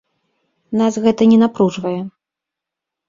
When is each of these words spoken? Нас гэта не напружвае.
Нас 0.79 0.93
гэта 1.05 1.27
не 1.33 1.37
напружвае. 1.43 1.97